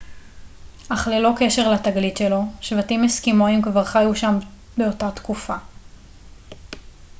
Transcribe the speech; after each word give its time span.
אך 0.89 1.07
ללא 1.07 1.31
קשר 1.37 1.71
לתגלית 1.71 2.17
שלו 2.17 2.41
שבטים 2.61 3.03
אסקימואים 3.03 3.61
כבר 3.61 3.83
חיו 3.83 4.15
שם 4.15 4.39
באותה 4.77 5.11
תקופה 5.11 5.55